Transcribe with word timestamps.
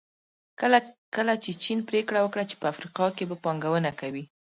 کله 1.17 1.33
چې 1.43 1.51
چین 1.63 1.79
پریکړه 1.89 2.19
وکړه 2.21 2.43
چې 2.49 2.55
په 2.61 2.65
افریقا 2.73 3.05
کې 3.17 3.23
به 3.29 3.35
پانګونه 3.43 3.91
کوي. 3.99 4.23